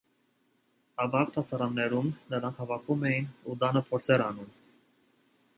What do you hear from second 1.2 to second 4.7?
դասարաններում նրանք հավաքվում էին ու տանը փորձեր անում։